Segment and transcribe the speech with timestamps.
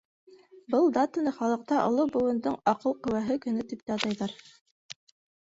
[0.75, 4.37] Был датаны халыҡта Оло быуындың аҡыл ҡеүәһе көнө тип тә атайҙар.